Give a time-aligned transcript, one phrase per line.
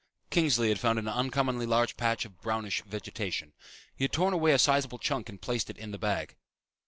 [0.31, 3.53] Kingsley had found an uncommonly large patch of brownish vegetation.
[3.95, 6.35] He had torn away a sizeable chunk and placed it in the bag.